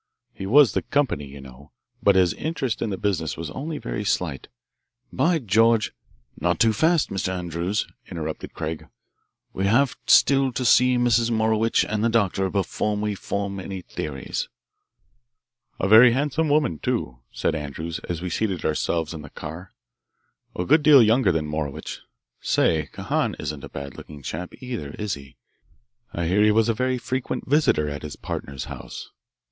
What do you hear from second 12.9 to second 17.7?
we form any theories." "A very handsome woman, too," said